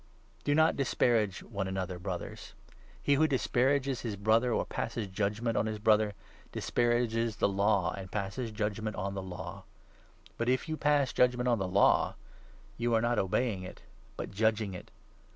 10 0.45 0.45
Do 0.45 0.55
not 0.55 0.75
disparage 0.75 1.43
one 1.43 1.67
another, 1.67 1.99
Brothers. 1.99 2.55
He 2.99 3.13
who 3.13 3.27
dis 3.27 3.45
n 3.45 3.51
parages 3.51 4.01
his 4.01 4.15
Brother, 4.15 4.51
or 4.51 4.65
passes 4.65 5.07
judgement 5.07 5.55
on 5.55 5.67
his 5.67 5.77
Brother, 5.77 6.15
dis 6.51 6.67
parages 6.71 7.35
the 7.35 7.47
Law 7.47 7.91
and 7.93 8.11
passes 8.11 8.49
judgement 8.49 8.95
on 8.95 9.13
the 9.13 9.21
Law. 9.21 9.63
But, 10.39 10.49
if 10.49 10.67
you 10.67 10.75
pass 10.75 11.13
judgement 11.13 11.47
on 11.47 11.59
the 11.59 11.67
Law, 11.67 12.15
you 12.77 12.95
are 12.95 13.01
not 13.01 13.19
obeying 13.19 13.61
it, 13.61 13.83
but 14.17 14.31
judging 14.31 14.73
it. 14.73 14.89